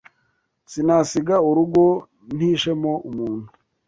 Sinasiga 0.71 1.35
urugo 1.49 1.83
ntishemo 2.35 2.91
umuntu 3.09 3.47